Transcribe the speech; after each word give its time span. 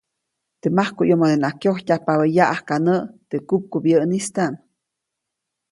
Teʼ 0.61 0.73
majkuʼyomodenaʼk 0.77 1.55
kyojtyajpabä 1.61 2.25
yaʼajka 2.37 2.75
näʼ 2.85 3.03
teʼ 3.29 3.43
kupkubyäʼnistaʼm. 3.47 4.53